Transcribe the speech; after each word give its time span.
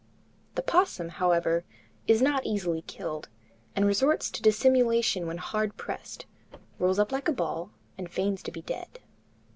The 0.55 0.63
opossum, 0.63 1.09
however, 1.09 1.63
is 2.07 2.23
not 2.23 2.43
easily 2.43 2.81
killed, 2.81 3.29
and 3.75 3.85
resorts 3.85 4.31
to 4.31 4.41
dissimulation 4.41 5.27
when 5.27 5.37
hard 5.37 5.77
pressed, 5.77 6.25
rolls 6.79 6.97
up 6.97 7.11
like 7.11 7.27
a 7.27 7.31
ball, 7.33 7.69
and 7.99 8.09
feigns 8.09 8.41
to 8.41 8.51
be 8.51 8.63
dead. 8.63 8.97